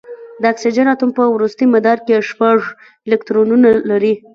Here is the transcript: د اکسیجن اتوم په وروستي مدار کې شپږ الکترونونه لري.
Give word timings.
د 0.41 0.43
اکسیجن 0.53 0.87
اتوم 0.93 1.11
په 1.17 1.23
وروستي 1.35 1.65
مدار 1.75 1.97
کې 2.05 2.25
شپږ 2.29 2.59
الکترونونه 3.07 3.69
لري. 3.89 4.13